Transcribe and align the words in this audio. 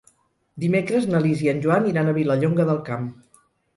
Dimecres 0.63 1.05
na 1.11 1.21
Lis 1.25 1.43
i 1.47 1.51
en 1.53 1.61
Joan 1.67 1.85
iran 1.91 2.09
a 2.13 2.17
Vilallonga 2.19 2.67
del 2.71 2.81
Camp. 2.89 3.07